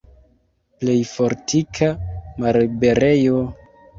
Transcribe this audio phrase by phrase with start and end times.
[0.83, 1.91] Plej fortika
[2.45, 3.45] malliberejo!